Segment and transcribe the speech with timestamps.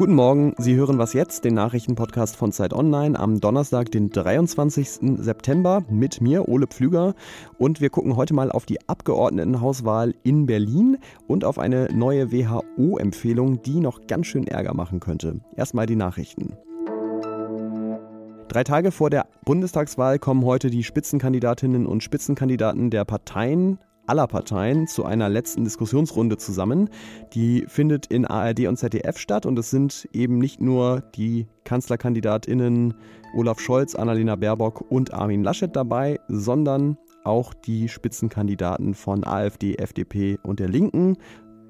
[0.00, 5.18] Guten Morgen, Sie hören was jetzt, den Nachrichtenpodcast von Zeit Online am Donnerstag, den 23.
[5.18, 7.14] September mit mir, Ole Pflüger.
[7.58, 10.96] Und wir gucken heute mal auf die Abgeordnetenhauswahl in Berlin
[11.28, 15.42] und auf eine neue WHO-Empfehlung, die noch ganz schön Ärger machen könnte.
[15.54, 16.56] Erstmal die Nachrichten.
[18.48, 23.78] Drei Tage vor der Bundestagswahl kommen heute die Spitzenkandidatinnen und Spitzenkandidaten der Parteien
[24.10, 26.90] aller Parteien zu einer letzten Diskussionsrunde zusammen.
[27.32, 32.94] Die findet in ARD und ZDF statt und es sind eben nicht nur die Kanzlerkandidatinnen
[33.36, 40.38] Olaf Scholz, Annalena Baerbock und Armin Laschet dabei, sondern auch die Spitzenkandidaten von AfD, FDP
[40.42, 41.16] und der Linken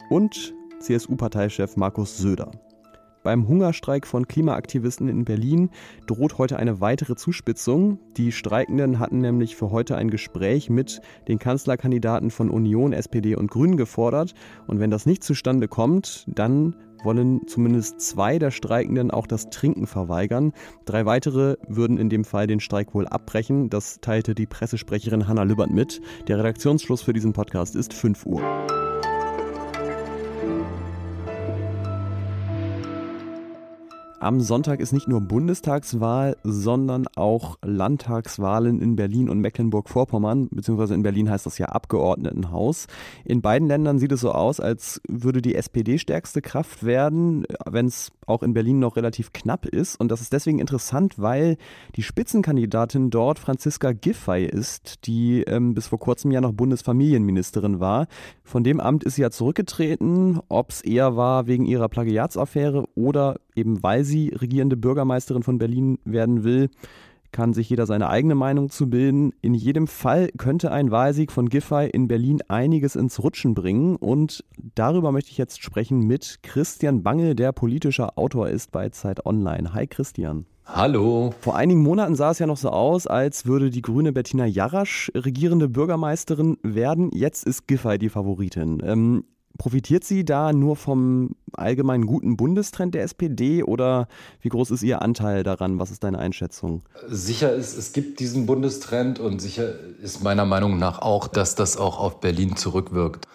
[0.09, 2.51] und CSU-Parteichef Markus Söder.
[3.23, 5.70] Beim Hungerstreik von Klimaaktivisten in Berlin
[6.06, 7.98] droht heute eine weitere Zuspitzung.
[8.16, 13.51] Die Streikenden hatten nämlich für heute ein Gespräch mit den Kanzlerkandidaten von Union, SPD und
[13.51, 14.34] Grünen gefordert.
[14.66, 19.86] Und wenn das nicht zustande kommt, dann wollen zumindest zwei der Streikenden auch das Trinken
[19.86, 20.52] verweigern.
[20.86, 23.69] Drei weitere würden in dem Fall den Streik wohl abbrechen.
[23.69, 26.00] Das teilte die Pressesprecherin Hanna Lübbert mit.
[26.27, 28.80] Der Redaktionsschluss für diesen Podcast ist 5 Uhr.
[34.23, 41.03] Am Sonntag ist nicht nur Bundestagswahl, sondern auch Landtagswahlen in Berlin und Mecklenburg-Vorpommern, beziehungsweise in
[41.03, 42.87] Berlin heißt das ja Abgeordnetenhaus.
[43.25, 47.87] In beiden Ländern sieht es so aus, als würde die SPD stärkste Kraft werden, wenn
[47.87, 49.98] es auch in Berlin noch relativ knapp ist.
[49.98, 51.57] Und das ist deswegen interessant, weil
[51.97, 58.07] die Spitzenkandidatin dort Franziska Giffey ist, die ähm, bis vor kurzem ja noch Bundesfamilienministerin war.
[58.45, 63.37] Von dem Amt ist sie ja zurückgetreten, ob es eher war wegen ihrer Plagiatsaffäre oder
[63.55, 66.70] eben weil sie regierende Bürgermeisterin von Berlin werden will,
[67.33, 69.33] kann sich jeder seine eigene Meinung zu bilden.
[69.41, 74.44] In jedem Fall könnte ein Wahlsieg von Giffey in Berlin einiges ins Rutschen bringen und
[74.75, 79.72] darüber möchte ich jetzt sprechen mit Christian Bange, der politischer Autor ist bei Zeit Online.
[79.72, 80.46] Hi Christian.
[80.67, 81.35] Hallo.
[81.40, 85.11] Vor einigen Monaten sah es ja noch so aus, als würde die grüne Bettina Jarasch
[85.17, 87.11] regierende Bürgermeisterin werden.
[87.12, 88.80] Jetzt ist Giffey die Favoritin.
[88.85, 89.24] Ähm,
[89.58, 94.08] Profitiert sie da nur vom allgemeinen guten Bundestrend der SPD oder
[94.40, 95.78] wie groß ist ihr Anteil daran?
[95.78, 96.83] Was ist deine Einschätzung?
[97.08, 99.68] Sicher ist, es gibt diesen Bundestrend und sicher
[100.02, 103.27] ist meiner Meinung nach auch, dass das auch auf Berlin zurückwirkt.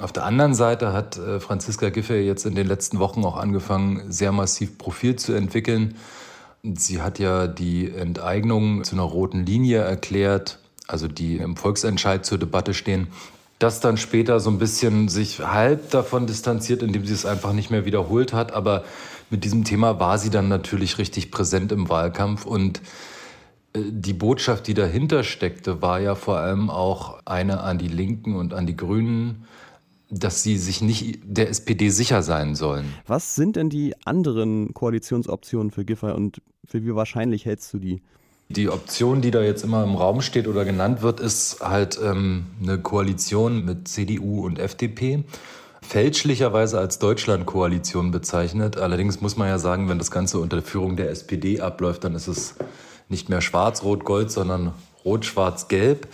[0.00, 4.10] Auf der anderen Seite hat äh, Franziska Giffey jetzt in den letzten Wochen auch angefangen,
[4.10, 5.96] sehr massiv Profil zu entwickeln.
[6.62, 12.38] Sie hat ja die Enteignung zu einer roten Linie erklärt, also die im Volksentscheid zur
[12.38, 13.08] Debatte stehen
[13.60, 17.70] das dann später so ein bisschen sich halb davon distanziert, indem sie es einfach nicht
[17.70, 18.52] mehr wiederholt hat.
[18.52, 18.84] Aber
[19.28, 22.80] mit diesem Thema war sie dann natürlich richtig präsent im Wahlkampf und
[23.74, 28.34] äh, die Botschaft, die dahinter steckte, war ja vor allem auch eine an die Linken
[28.34, 29.44] und an die Grünen,
[30.08, 32.86] dass sie sich nicht der SPD sicher sein sollen.
[33.06, 38.00] Was sind denn die anderen Koalitionsoptionen für Giffey und für wie wahrscheinlich hältst du die?
[38.50, 42.46] Die Option, die da jetzt immer im Raum steht oder genannt wird, ist halt ähm,
[42.60, 45.22] eine Koalition mit CDU und FDP.
[45.82, 48.76] Fälschlicherweise als Deutschland-Koalition bezeichnet.
[48.76, 52.26] Allerdings muss man ja sagen, wenn das Ganze unter Führung der SPD abläuft, dann ist
[52.26, 52.56] es
[53.08, 54.72] nicht mehr schwarz-rot-gold, sondern
[55.04, 56.08] rot-schwarz-gelb.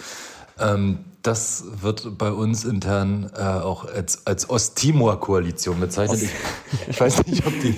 [0.59, 6.23] Ähm, das wird bei uns intern äh, auch als, als Osttimor-Koalition bezeichnet.
[6.23, 7.77] Ich, ich, weiß nicht, ob, die,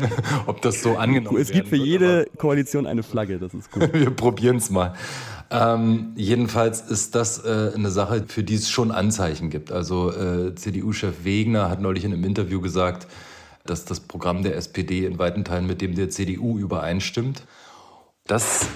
[0.46, 1.48] ob das so angenommen wird.
[1.48, 3.92] Es gibt für wird, jede Koalition eine Flagge, das ist gut.
[3.94, 4.94] Wir probieren es mal.
[5.50, 9.72] Ähm, jedenfalls ist das äh, eine Sache, für die es schon Anzeichen gibt.
[9.72, 13.06] Also äh, CDU-Chef Wegner hat neulich in einem Interview gesagt,
[13.64, 17.44] dass das Programm der SPD in weiten Teilen mit dem der CDU übereinstimmt.
[18.26, 18.66] Das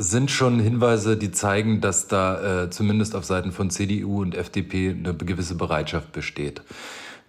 [0.00, 4.90] sind schon Hinweise, die zeigen, dass da äh, zumindest auf Seiten von CDU und FDP
[4.90, 6.62] eine gewisse Bereitschaft besteht.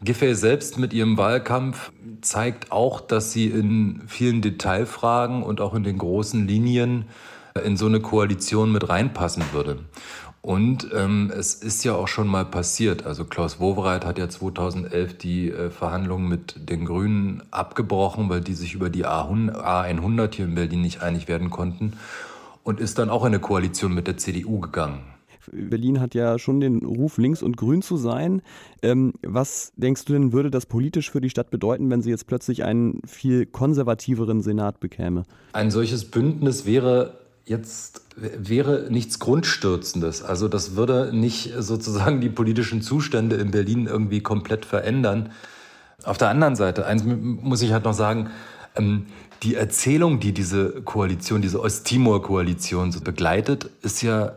[0.03, 1.91] Giffey selbst mit ihrem Wahlkampf
[2.21, 7.05] zeigt auch, dass sie in vielen Detailfragen und auch in den großen Linien
[7.55, 9.79] äh, in so eine Koalition mit reinpassen würde.
[10.41, 13.03] Und ähm, es ist ja auch schon mal passiert.
[13.03, 18.53] Also Klaus Wowereit hat ja 2011 die äh, Verhandlungen mit den Grünen abgebrochen, weil die
[18.53, 21.93] sich über die A100 hier in Berlin nicht einig werden konnten
[22.63, 25.01] und ist dann auch in eine Koalition mit der CDU gegangen.
[25.51, 28.41] Berlin hat ja schon den Ruf, links und grün zu sein.
[28.81, 32.27] Ähm, was denkst du denn, würde das politisch für die Stadt bedeuten, wenn sie jetzt
[32.27, 35.23] plötzlich einen viel konservativeren Senat bekäme?
[35.53, 40.23] Ein solches Bündnis wäre jetzt wäre nichts Grundstürzendes.
[40.23, 45.31] Also das würde nicht sozusagen die politischen Zustände in Berlin irgendwie komplett verändern.
[46.03, 48.29] Auf der anderen Seite, eins muss ich halt noch sagen,
[48.75, 49.07] ähm,
[49.43, 54.33] die Erzählung, die diese Koalition, diese Osttimor-Koalition so begleitet, ist ja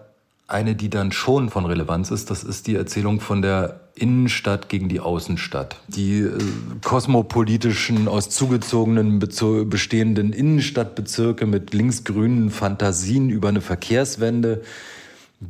[0.46, 2.30] eine, die dann schon von Relevanz ist.
[2.30, 5.76] Das ist die Erzählung von der Innenstadt gegen die Außenstadt.
[5.88, 6.38] Die äh,
[6.84, 14.62] kosmopolitischen, aus zugezogenen bestehenden Innenstadtbezirke mit linksgrünen Fantasien über eine Verkehrswende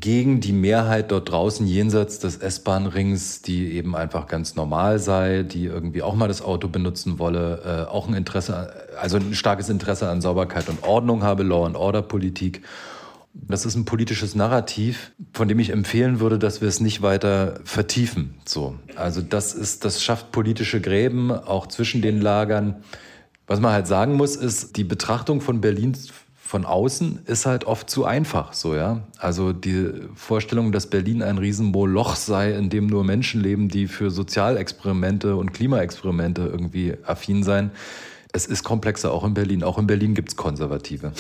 [0.00, 5.64] gegen die Mehrheit dort draußen jenseits des S-Bahn-Rings, die eben einfach ganz normal sei, die
[5.64, 10.08] irgendwie auch mal das Auto benutzen wolle, äh, auch ein Interesse, also ein starkes Interesse
[10.08, 12.62] an Sauberkeit und Ordnung habe, Law and Order Politik
[13.34, 17.60] das ist ein politisches Narrativ, von dem ich empfehlen würde, dass wir es nicht weiter
[17.64, 18.34] vertiefen.
[18.44, 18.76] So.
[18.94, 22.82] Also das ist, das schafft politische Gräben auch zwischen den Lagern.
[23.46, 25.96] Was man halt sagen muss, ist, die Betrachtung von Berlin
[26.52, 29.04] von außen ist halt oft zu einfach, so, ja.
[29.16, 34.10] Also die Vorstellung, dass Berlin ein Riesenmoloch sei, in dem nur Menschen leben, die für
[34.10, 37.70] Sozialexperimente und Klimaexperimente irgendwie affin seien.
[38.34, 39.62] Es ist komplexer, auch in Berlin.
[39.62, 41.12] Auch in Berlin gibt es Konservative.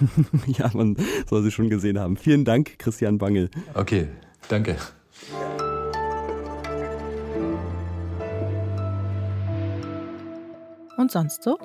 [0.48, 0.96] ja, man
[1.30, 2.16] soll sie schon gesehen haben.
[2.16, 3.50] Vielen Dank, Christian Bangel.
[3.74, 4.08] Okay,
[4.48, 4.74] danke.
[10.96, 11.56] Und sonst so?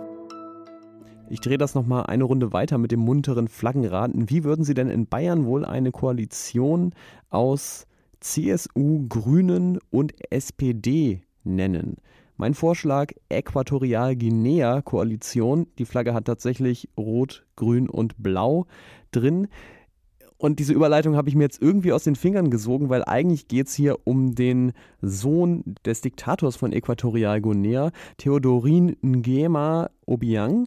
[1.31, 4.31] Ich drehe das nochmal eine Runde weiter mit dem munteren Flaggenraten.
[4.31, 6.92] Wie würden Sie denn in Bayern wohl eine Koalition
[7.30, 7.86] aus
[8.20, 11.98] CSU, Grünen und SPD nennen?
[12.36, 15.68] Mein Vorschlag Äquatorial-Guinea-Koalition.
[15.78, 18.66] Die Flagge hat tatsächlich Rot, Grün und Blau
[19.12, 19.50] drin.
[20.38, 23.68] Und diese Überleitung habe ich mir jetzt irgendwie aus den Fingern gesogen, weil eigentlich geht
[23.68, 30.66] es hier um den Sohn des Diktators von Äquatorial Guinea, Theodorin Ngema Obiang.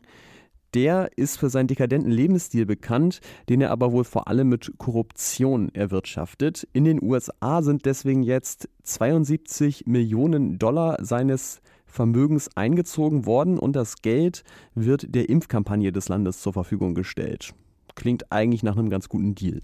[0.74, 5.68] Der ist für seinen dekadenten Lebensstil bekannt, den er aber wohl vor allem mit Korruption
[5.74, 6.66] erwirtschaftet.
[6.72, 13.96] In den USA sind deswegen jetzt 72 Millionen Dollar seines Vermögens eingezogen worden und das
[14.00, 17.52] Geld wird der Impfkampagne des Landes zur Verfügung gestellt.
[17.94, 19.60] Klingt eigentlich nach einem ganz guten Deal.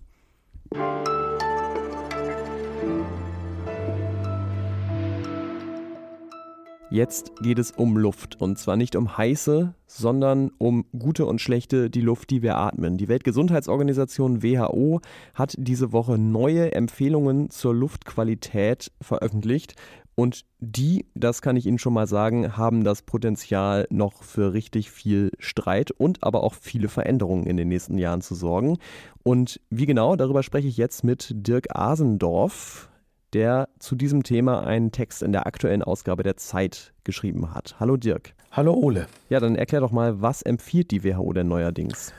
[6.90, 8.40] Jetzt geht es um Luft.
[8.40, 12.96] Und zwar nicht um heiße, sondern um gute und schlechte, die Luft, die wir atmen.
[12.96, 15.02] Die Weltgesundheitsorganisation WHO
[15.35, 19.75] hat diese Woche neue Empfehlungen zur Luftqualität veröffentlicht.
[20.14, 24.90] Und die, das kann ich Ihnen schon mal sagen, haben das Potenzial, noch für richtig
[24.90, 28.79] viel Streit und aber auch viele Veränderungen in den nächsten Jahren zu sorgen.
[29.23, 32.88] Und wie genau, darüber spreche ich jetzt mit Dirk Asendorf
[33.32, 37.76] der zu diesem Thema einen Text in der aktuellen Ausgabe der Zeit geschrieben hat.
[37.78, 38.34] Hallo Dirk.
[38.50, 39.06] Hallo Ole.
[39.28, 42.12] Ja, dann erklär doch mal, was empfiehlt die WHO denn neuerdings?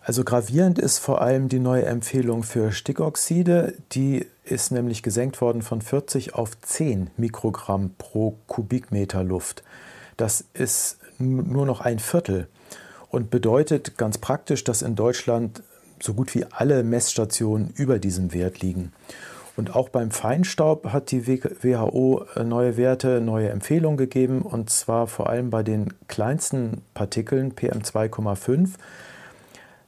[0.00, 3.74] Also gravierend ist vor allem die neue Empfehlung für Stickoxide.
[3.92, 9.62] Die ist nämlich gesenkt worden von 40 auf 10 Mikrogramm pro Kubikmeter Luft.
[10.16, 12.48] Das ist nur noch ein Viertel
[13.10, 15.62] und bedeutet ganz praktisch, dass in Deutschland
[16.00, 18.92] so gut wie alle Messstationen über diesem Wert liegen.
[19.58, 25.08] Und auch beim Feinstaub hat die WHO äh, neue Werte, neue Empfehlungen gegeben, und zwar
[25.08, 28.74] vor allem bei den kleinsten Partikeln PM2,5.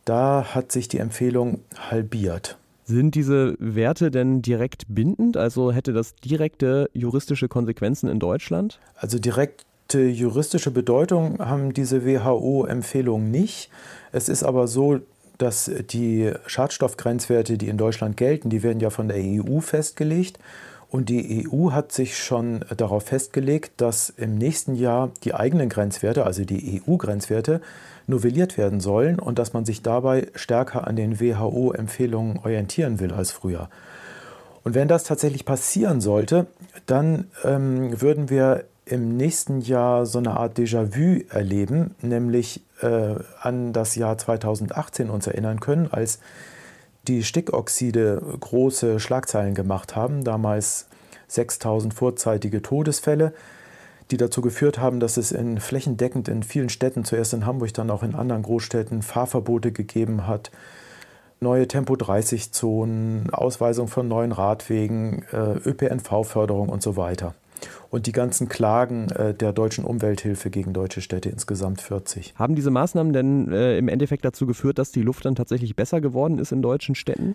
[0.05, 2.59] Da hat sich die Empfehlung halbiert.
[2.85, 5.37] Sind diese Werte denn direkt bindend?
[5.37, 8.81] Also hätte das direkte juristische Konsequenzen in Deutschland?
[8.97, 13.71] Also direkte juristische Bedeutung haben diese WHO-Empfehlungen nicht.
[14.11, 14.99] Es ist aber so,
[15.43, 20.39] dass die Schadstoffgrenzwerte, die in Deutschland gelten, die werden ja von der EU festgelegt.
[20.91, 26.27] Und die EU hat sich schon darauf festgelegt, dass im nächsten Jahr die eigenen Grenzwerte,
[26.27, 27.61] also die EU-Grenzwerte,
[28.09, 33.31] novelliert werden sollen und dass man sich dabei stärker an den WHO-Empfehlungen orientieren will als
[33.31, 33.71] früher.
[34.65, 36.47] Und wenn das tatsächlich passieren sollte,
[36.87, 43.73] dann ähm, würden wir im nächsten Jahr so eine Art Déjà-vu erleben, nämlich äh, an
[43.73, 46.19] das Jahr 2018 uns erinnern können, als
[47.07, 50.87] die Stickoxide große Schlagzeilen gemacht haben, damals
[51.29, 53.33] 6000 vorzeitige Todesfälle,
[54.11, 57.91] die dazu geführt haben, dass es in flächendeckend in vielen Städten, zuerst in Hamburg, dann
[57.91, 60.51] auch in anderen Großstädten, Fahrverbote gegeben hat,
[61.39, 67.35] neue Tempo-30-Zonen, Ausweisung von neuen Radwegen, äh, ÖPNV-Förderung und so weiter
[67.91, 72.35] und die ganzen Klagen äh, der deutschen Umwelthilfe gegen deutsche Städte insgesamt 40.
[72.37, 76.01] Haben diese Maßnahmen denn äh, im Endeffekt dazu geführt, dass die Luft dann tatsächlich besser
[76.01, 77.35] geworden ist in deutschen Städten?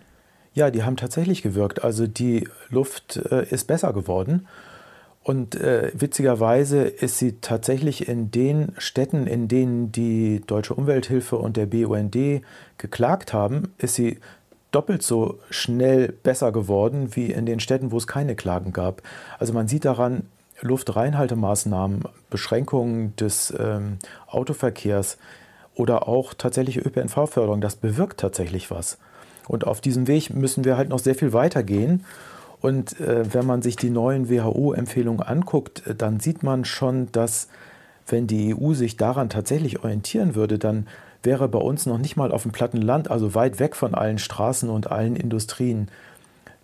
[0.54, 1.84] Ja, die haben tatsächlich gewirkt.
[1.84, 4.46] Also die Luft äh, ist besser geworden.
[5.22, 11.56] Und äh, witzigerweise ist sie tatsächlich in den Städten, in denen die Deutsche Umwelthilfe und
[11.56, 12.16] der BUND
[12.78, 14.18] geklagt haben, ist sie
[14.70, 19.02] doppelt so schnell besser geworden wie in den Städten, wo es keine Klagen gab.
[19.38, 20.22] Also man sieht daran,
[20.60, 25.18] Luftreinhaltemaßnahmen, Beschränkungen des ähm, Autoverkehrs
[25.74, 28.98] oder auch tatsächliche ÖPNV-Förderung, das bewirkt tatsächlich was.
[29.46, 32.04] Und auf diesem Weg müssen wir halt noch sehr viel weitergehen.
[32.60, 37.48] Und äh, wenn man sich die neuen WHO-Empfehlungen anguckt, äh, dann sieht man schon, dass
[38.06, 40.86] wenn die EU sich daran tatsächlich orientieren würde, dann
[41.22, 44.18] wäre bei uns noch nicht mal auf dem platten Land, also weit weg von allen
[44.18, 45.88] Straßen und allen Industrien,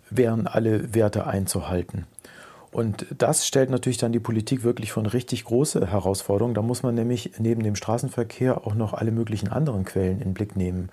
[0.09, 2.05] wären alle Werte einzuhalten.
[2.73, 6.55] Und das stellt natürlich dann die Politik wirklich vor eine richtig große Herausforderung.
[6.55, 10.33] Da muss man nämlich neben dem Straßenverkehr auch noch alle möglichen anderen Quellen in den
[10.33, 10.89] Blick nehmen.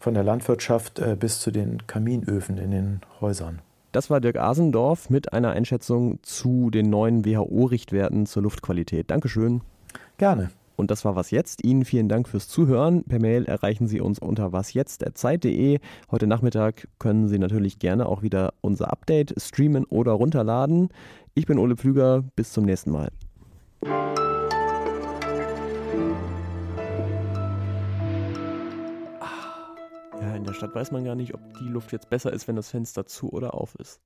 [0.00, 3.60] Von der Landwirtschaft äh, bis zu den Kaminöfen in den Häusern.
[3.92, 9.10] Das war Dirk Asendorf mit einer Einschätzung zu den neuen WHO-Richtwerten zur Luftqualität.
[9.10, 9.62] Dankeschön.
[10.18, 10.50] Gerne.
[10.78, 11.64] Und das war was jetzt.
[11.64, 13.02] Ihnen vielen Dank fürs Zuhören.
[13.02, 15.80] Per Mail erreichen Sie uns unter wasjetzt.zeit.de.
[16.08, 20.90] Heute Nachmittag können Sie natürlich gerne auch wieder unser Update streamen oder runterladen.
[21.34, 22.22] Ich bin Ole Pflüger.
[22.36, 23.10] Bis zum nächsten Mal.
[30.22, 32.54] Ja, in der Stadt weiß man gar nicht, ob die Luft jetzt besser ist, wenn
[32.54, 34.00] das Fenster zu oder auf ist.